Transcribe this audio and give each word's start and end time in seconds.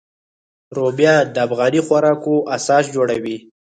رومیان 0.77 1.23
د 1.31 1.37
افغاني 1.47 1.81
خوراکو 1.87 2.35
اساس 2.55 2.83
جوړوي 2.95 3.37